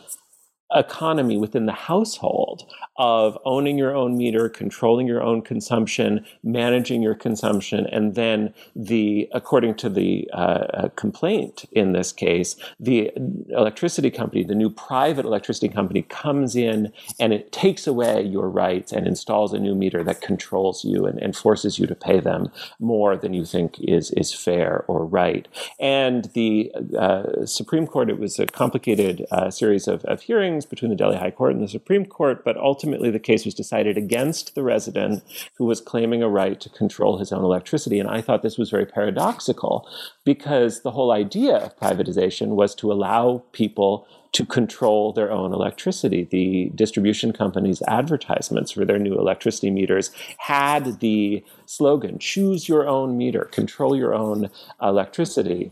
[0.73, 7.15] economy within the household of owning your own meter, controlling your own consumption, managing your
[7.15, 13.11] consumption, and then the, according to the uh, uh, complaint in this case, the
[13.49, 18.91] electricity company, the new private electricity company, comes in and it takes away your rights
[18.91, 22.51] and installs a new meter that controls you and, and forces you to pay them
[22.79, 25.47] more than you think is is fair or right.
[25.79, 30.89] And the uh, Supreme Court, it was a complicated uh, series of, of hearings between
[30.89, 33.97] the Delhi High Court and the Supreme Court, but ultimately ultimately the case was decided
[33.97, 35.23] against the resident
[35.57, 37.99] who was claiming a right to control his own electricity.
[37.99, 39.87] And I thought this was very paradoxical
[40.23, 46.27] because the whole idea of privatization was to allow people to control their own electricity.
[46.29, 53.17] The distribution companies' advertisements for their new electricity meters had the slogan choose your own
[53.17, 54.49] meter, control your own
[54.81, 55.71] electricity.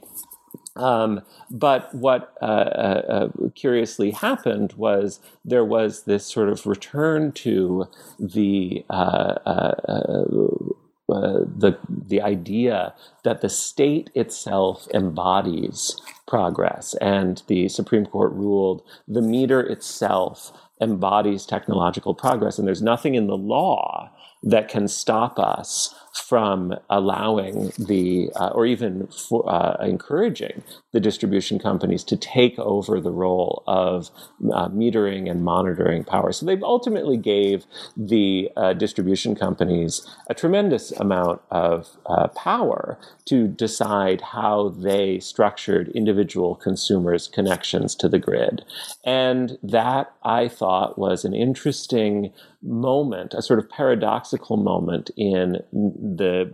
[0.75, 7.31] Um, but what uh, uh, uh, curiously happened was there was this sort of return
[7.33, 7.85] to
[8.19, 9.75] the uh, uh,
[11.07, 15.95] uh, the the idea that the state itself embodies
[16.27, 20.51] progress, and the Supreme Court ruled the meter itself
[20.81, 24.09] embodies technological progress, and there's nothing in the law
[24.45, 31.59] that can stop us from allowing the, uh, or even for, uh, encouraging the distribution
[31.59, 34.09] companies to take over the role of
[34.53, 36.31] uh, metering and monitoring power.
[36.31, 37.65] So they ultimately gave
[37.97, 45.89] the uh, distribution companies a tremendous amount of uh, power to decide how they structured
[45.89, 48.63] individual consumers' connections to the grid.
[49.03, 52.31] And that I thought was an interesting
[52.65, 56.51] moment, a sort of paradoxical moment in the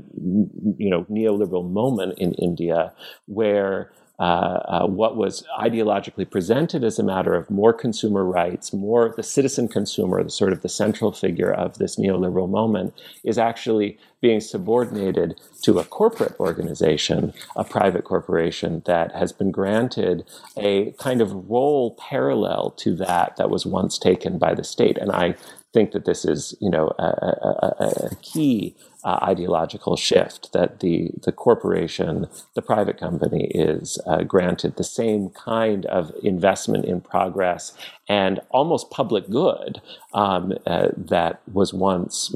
[0.78, 2.93] you know neoliberal moment in India,
[3.26, 3.91] where
[4.22, 9.24] uh, uh, what was ideologically presented as a matter of more consumer rights, more the
[9.24, 12.93] citizen consumer, the sort of the central figure of this neoliberal moment,
[13.24, 20.24] is actually being subordinated to a corporate organization, a private corporation that has been granted
[20.55, 24.99] a kind of role parallel to that that was once taken by the state.
[24.99, 25.34] And I
[25.74, 31.11] think that this is, you know, a, a, a key uh, ideological shift that the
[31.24, 37.74] the corporation, the private company, is uh, granted the same kind of investment in progress
[38.07, 39.82] and almost public good
[40.13, 42.36] um, uh, that was once,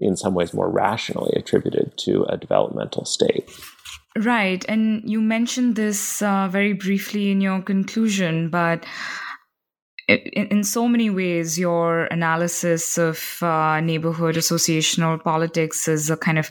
[0.00, 3.50] in some ways, more rationally attributed to a developmental state.
[4.16, 8.84] Right, and you mentioned this uh, very briefly in your conclusion, but
[10.08, 16.50] in, so many ways, your analysis of uh, neighborhood associational politics is a kind of,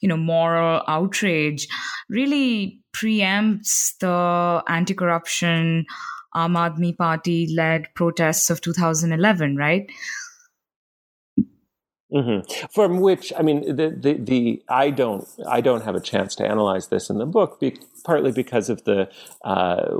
[0.00, 1.66] you know, moral outrage,
[2.08, 5.86] really preempts the anti-corruption
[6.34, 9.90] Aam Aadmi Party-led protests of 2011, right?
[12.12, 12.66] Mm-hmm.
[12.72, 16.46] From which, I mean, the, the, the I don't I don't have a chance to
[16.46, 19.08] analyze this in the book, be, partly because of the
[19.44, 19.96] uh,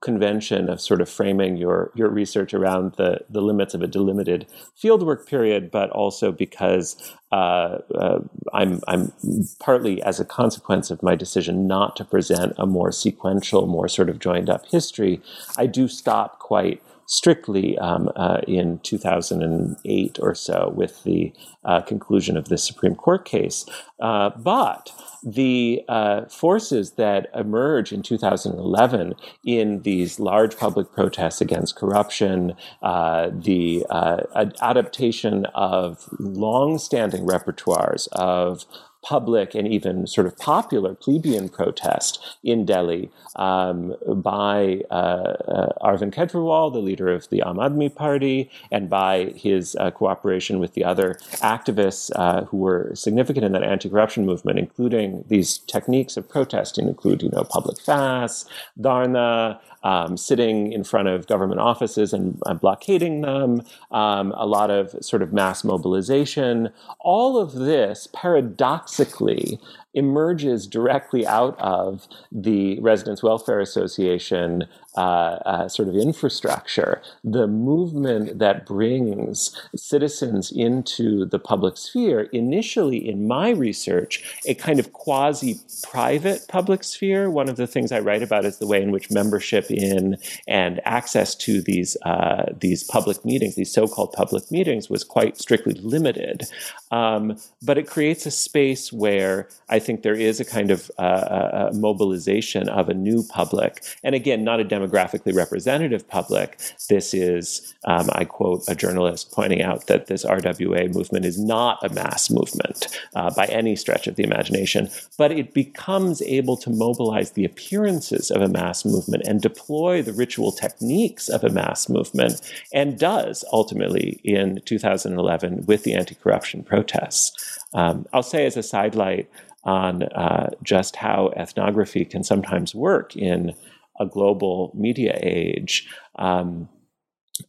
[0.00, 4.46] convention of sort of framing your your research around the the limits of a delimited
[4.80, 8.20] fieldwork period, but also because uh, uh,
[8.54, 9.12] I'm I'm
[9.58, 14.08] partly as a consequence of my decision not to present a more sequential, more sort
[14.08, 15.20] of joined up history.
[15.56, 21.32] I do stop quite strictly um, uh, in 2008 or so with the
[21.64, 23.64] uh, conclusion of the Supreme Court case.
[23.98, 24.92] Uh, but
[25.24, 33.30] the uh, forces that emerge in 2011 in these large public protests against corruption, uh,
[33.32, 34.24] the uh,
[34.60, 38.66] adaptation of long-standing repertoires of
[39.08, 46.12] public and even sort of popular plebeian protest in Delhi um, by uh, uh, Arvind
[46.12, 50.84] Kejriwal, the leader of the Aam Aadmi Party, and by his uh, cooperation with the
[50.84, 51.14] other
[51.54, 57.22] activists uh, who were significant in that anti-corruption movement, including these techniques of protesting, include
[57.22, 58.44] you know public fasts,
[58.78, 64.94] dharna, um, sitting in front of government offices and blockading them, um, a lot of
[65.00, 66.68] sort of mass mobilization.
[67.00, 69.58] All of this paradoxically
[69.94, 74.64] emerges directly out of the Residents Welfare Association
[74.96, 83.08] uh, uh, sort of infrastructure, the movement that brings citizens into the public sphere, initially
[83.08, 87.30] in my research, a kind of quasi private public sphere.
[87.30, 90.16] One of the things I write about is the way in which membership in
[90.46, 95.38] and access to these, uh, these public meetings, these so called public meetings, was quite
[95.38, 96.44] strictly limited.
[96.90, 101.02] Um, but it creates a space where I think there is a kind of uh,
[101.02, 103.82] uh, mobilization of a new public.
[104.02, 106.58] And again, not a demographically representative public.
[106.88, 111.84] This is, um, I quote a journalist pointing out that this RWA movement is not
[111.84, 116.70] a mass movement uh, by any stretch of the imagination, but it becomes able to
[116.70, 119.57] mobilize the appearances of a mass movement and deploy
[120.02, 122.40] the ritual techniques of a mass movement,
[122.72, 127.58] and does ultimately in 2011 with the anti corruption protests.
[127.74, 129.30] Um, I'll say as a sidelight
[129.64, 133.54] on uh, just how ethnography can sometimes work in
[134.00, 135.88] a global media age.
[136.16, 136.68] Um,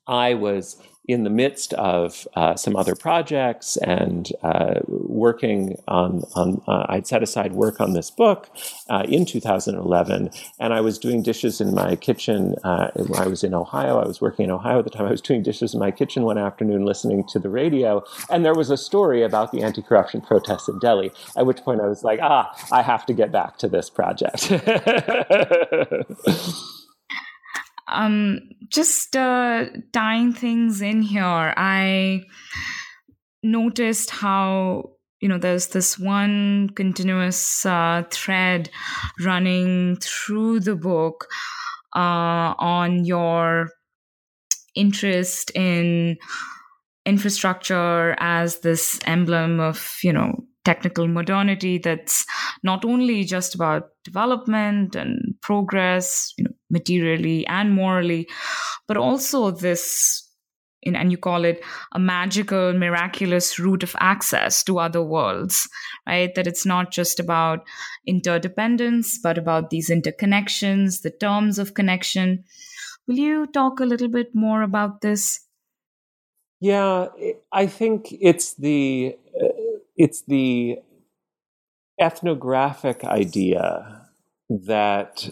[0.08, 6.62] I was in the midst of uh, some other projects and uh, working on, on
[6.68, 8.48] uh, I'd set aside work on this book
[8.92, 10.30] uh, in 2011,
[10.60, 12.54] and I was doing dishes in my kitchen.
[12.64, 15.08] Uh, I was in Ohio, I was working in Ohio at the time.
[15.08, 18.54] I was doing dishes in my kitchen one afternoon, listening to the radio, and there
[18.54, 21.12] was a story about the anti-corruption protests in Delhi.
[21.36, 24.52] At which point, I was like, "Ah, I have to get back to this project."
[27.92, 32.24] um, just uh, tying things in here, I
[33.44, 38.70] noticed how you know there's this one continuous uh, thread
[39.20, 41.28] running through the book
[41.96, 43.70] uh, on your
[44.76, 46.18] interest in
[47.06, 50.36] infrastructure as this emblem of, you know,
[50.66, 52.26] technical modernity that's
[52.64, 58.28] not only just about development and progress, you know, materially and morally,
[58.88, 60.26] but also this
[60.86, 61.62] and you call it
[61.94, 65.68] a magical, miraculous route of access to other worlds,
[66.08, 66.34] right?
[66.36, 67.66] That it's not just about
[68.08, 72.46] interdependence, but about these interconnections, the terms of connection.
[73.08, 75.42] Will you talk a little bit more about this?
[76.62, 77.08] Yeah,
[77.52, 79.48] I think it's the uh,
[79.96, 80.80] it's the
[82.00, 84.08] ethnographic idea
[84.50, 85.30] that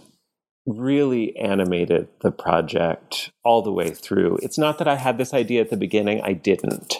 [0.68, 4.38] really animated the project all the way through.
[4.44, 6.98] It's not that I had this idea at the beginning, I didn't.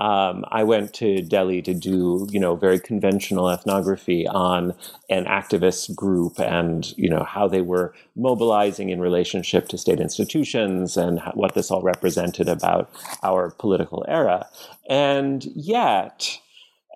[0.00, 4.72] Um, I went to Delhi to do, you know, very conventional ethnography on
[5.10, 10.96] an activist group and, you know, how they were mobilizing in relationship to state institutions
[10.96, 12.90] and what this all represented about
[13.22, 14.48] our political era.
[14.88, 16.40] And yet,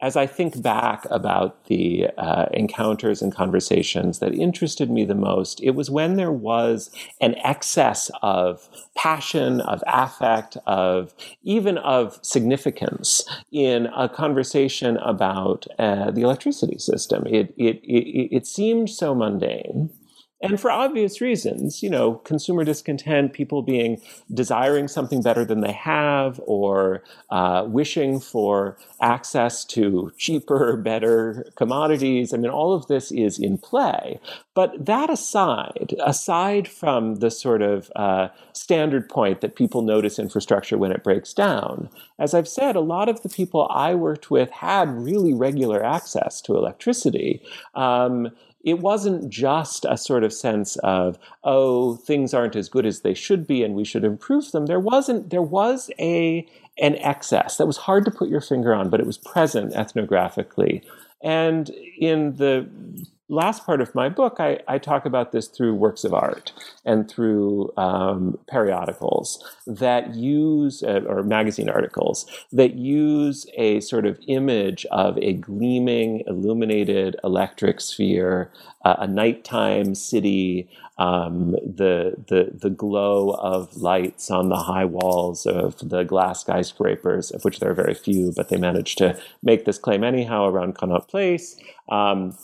[0.03, 5.63] as I think back about the uh, encounters and conversations that interested me the most,
[5.63, 6.91] it was when there was
[7.21, 16.11] an excess of passion, of affect, of even of significance in a conversation about uh,
[16.11, 17.27] the electricity system.
[17.27, 19.91] It, it, it, it seemed so mundane
[20.45, 24.01] and for obvious reasons you know consumer discontent people being
[24.33, 32.33] desiring something better than they have or uh, wishing for access to cheaper better commodities.
[32.33, 34.21] I mean all of this is in play.
[34.55, 40.79] But that aside aside from the sort of uh, standard point that people notice infrastructure
[40.79, 41.89] when it breaks down
[42.19, 46.41] as i've said a lot of the people i worked with had really regular access
[46.41, 47.43] to electricity.
[47.75, 48.31] Um,
[48.65, 53.15] it wasn't just a sort of sense of oh things aren't as good as they
[53.15, 54.67] should be and we should improve them.
[54.67, 56.47] There wasn't there was a
[56.79, 60.83] an excess that was hard to put your finger on but it was present ethnographically.
[61.23, 62.69] And in the
[63.29, 66.53] last part of my book, I, I, talk about this through works of art
[66.85, 74.19] and through um, periodicals that use, uh, or magazine articles, that use a sort of
[74.29, 78.51] image of a gleaming, illuminated electric sphere,
[78.85, 80.69] uh, a nighttime city,
[80.99, 87.31] um, the, the, the glow of lights on the high walls of the glass skyscrapers,
[87.31, 90.75] of which there are very few, but they managed to make this claim anyhow around
[90.75, 91.59] Connaught Place.
[91.89, 92.37] Um,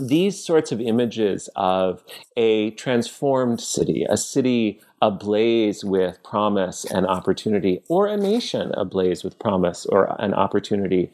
[0.00, 2.02] these sorts of images of
[2.36, 9.38] a transformed city, a city ablaze with promise and opportunity, or a nation ablaze with
[9.38, 11.10] promise or an opportunity.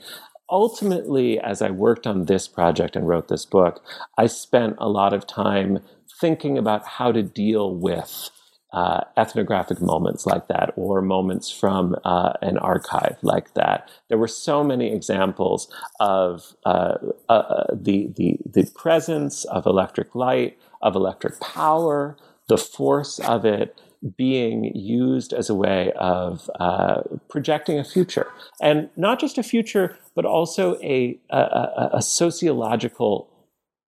[0.50, 3.82] Ultimately, as I worked on this project and wrote this book,
[4.16, 5.80] I spent a lot of time
[6.20, 8.30] thinking about how to deal with
[8.72, 13.88] uh, ethnographic moments like that or moments from uh, an archive like that.
[14.08, 16.94] There were so many examples of uh,
[17.28, 22.16] uh, uh, the, the, the presence of electric light, of electric power,
[22.48, 23.78] the force of it
[24.16, 28.26] being used as a way of uh, projecting a future.
[28.60, 33.28] And not just a future, but also a, a, a sociological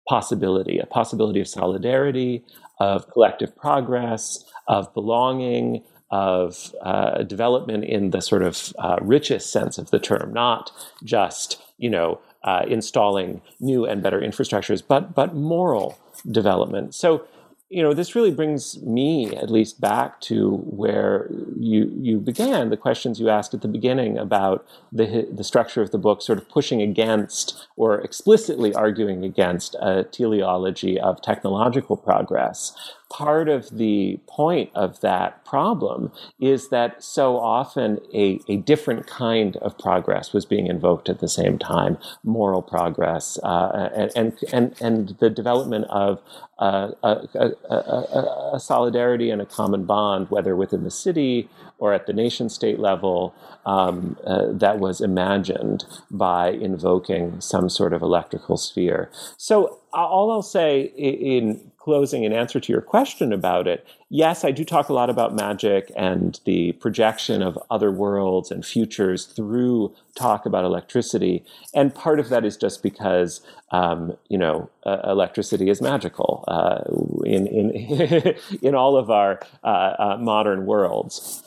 [0.07, 2.43] possibility, a possibility of solidarity,
[2.79, 9.77] of collective progress, of belonging, of uh, development in the sort of uh, richest sense
[9.77, 10.71] of the term, not
[11.03, 15.97] just you know uh, installing new and better infrastructures, but but moral
[16.31, 16.95] development.
[16.95, 17.25] So
[17.69, 22.77] you know, this really brings me at least back to where you you began the
[22.77, 26.47] questions you asked at the beginning about the the structure of the book, sort of
[26.47, 32.73] pushing against or explicitly arguing against a teleology of technological progress
[33.09, 39.55] part of the point of that problem is that so often a, a different kind
[39.57, 44.75] of progress was being invoked at the same time moral progress uh, and, and, and,
[44.81, 46.21] and the development of
[46.59, 51.47] uh, a, a, a, solidarity and a common bond, whether within the city
[51.77, 53.35] or at the nation state level,
[53.65, 59.11] um, uh, that was imagined by invoking some sort of electrical sphere.
[59.37, 64.51] So, all I'll say in closing in answer to your question about it, yes, I
[64.51, 69.95] do talk a lot about magic and the projection of other worlds and futures through
[70.13, 71.45] talk about electricity.
[71.73, 73.39] And part of that is just because,
[73.71, 76.81] um, you know, uh, electricity is magical uh,
[77.25, 81.41] in, in, in all of our uh, uh modern worlds.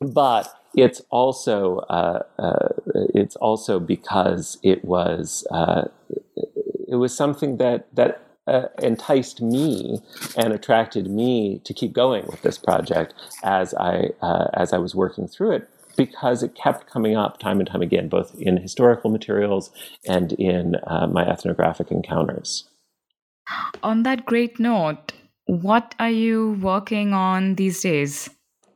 [0.00, 2.68] But it's also uh, uh,
[3.12, 5.46] it's also because it was
[6.88, 10.00] it was something that that uh, enticed me
[10.36, 14.94] and attracted me to keep going with this project as I uh, as I was
[14.94, 15.68] working through it.
[15.96, 19.70] because it kept coming up time and time again, both in historical materials
[20.06, 22.64] and in uh, my ethnographic encounters.
[23.82, 25.12] On that great note,
[25.46, 28.30] what are you working on these days?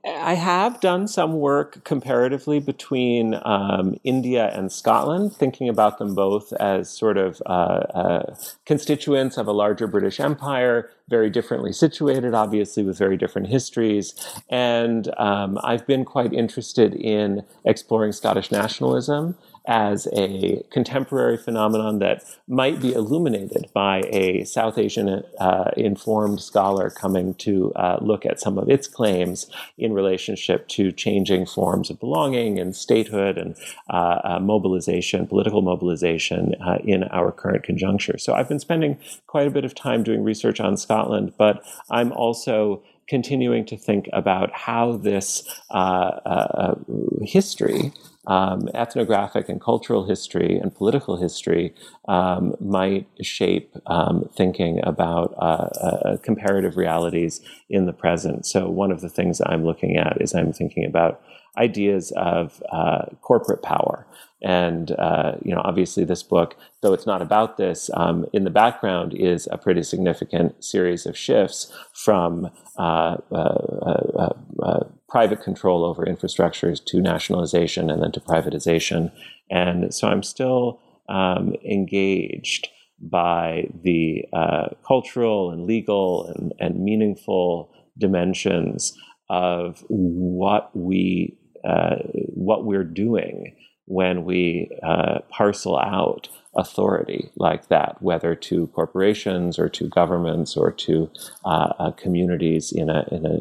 [0.06, 6.52] I have done some work comparatively between um, India and Scotland, thinking about them both
[6.54, 8.36] as sort of uh, uh,
[8.66, 14.14] constituents of a larger British Empire, very differently situated, obviously, with very different histories.
[14.48, 19.36] And um, I've been quite interested in exploring Scottish nationalism
[19.66, 26.90] as a contemporary phenomenon that might be illuminated by a South Asian uh, informed scholar
[26.90, 31.98] coming to uh, look at some of its claims in relationship to changing forms of
[31.98, 33.56] belonging and statehood and
[33.90, 38.18] uh, uh mobilization, political mobilization uh, in our current conjuncture.
[38.18, 42.12] So I've been spending quite a bit of time doing research on Scotland, but I'm
[42.12, 46.74] also continuing to think about how this uh,
[47.22, 47.92] history
[48.26, 51.74] um, ethnographic and cultural history and political history
[52.08, 58.46] um, might shape um, thinking about uh, uh, comparative realities in the present.
[58.46, 61.20] So, one of the things I'm looking at is I'm thinking about
[61.58, 64.06] ideas of uh, corporate power.
[64.42, 68.50] And uh, you know, obviously, this book, though it's not about this, um, in the
[68.50, 74.32] background is a pretty significant series of shifts from uh, uh,
[74.62, 79.10] uh, private control over infrastructures to nationalization and then to privatization.
[79.50, 82.68] And so, I'm still um, engaged
[83.00, 88.96] by the uh, cultural and legal and, and meaningful dimensions
[89.28, 91.96] of what we uh,
[92.34, 93.56] what we're doing
[93.86, 100.70] when we uh, parcel out authority like that, whether to corporations or to governments or
[100.70, 101.10] to
[101.44, 103.40] uh, uh, communities in a, in a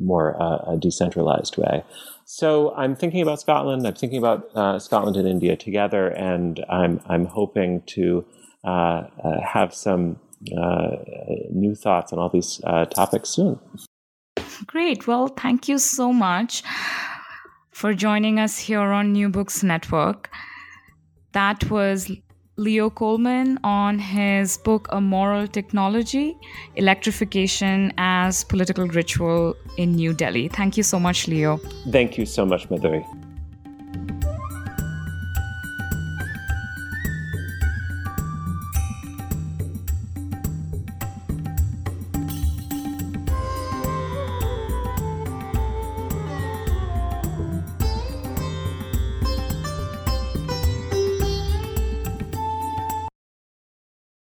[0.00, 1.84] more uh, a decentralized way.
[2.24, 3.86] So I'm thinking about Scotland.
[3.86, 8.24] I'm thinking about Scotland and India together, and I'm I'm hoping to
[8.64, 10.20] have some
[11.50, 12.60] new thoughts on all these
[12.94, 13.58] topics soon.
[14.66, 15.08] Great.
[15.08, 16.62] Well, thank you so much
[17.80, 20.28] for joining us here on New Books Network.
[21.32, 22.12] That was
[22.58, 26.36] Leo Coleman on his book A Moral Technology
[26.76, 30.48] Electrification as Political Ritual in New Delhi.
[30.48, 31.56] Thank you so much, Leo.
[31.90, 33.02] Thank you so much, Madhuri.